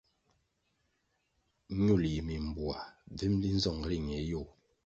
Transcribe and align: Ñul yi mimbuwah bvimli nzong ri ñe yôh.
Ñul 1.83 2.03
yi 2.13 2.19
mimbuwah 2.27 2.83
bvimli 3.13 3.49
nzong 3.57 3.81
ri 3.89 3.97
ñe 4.07 4.19
yôh. 4.31 4.49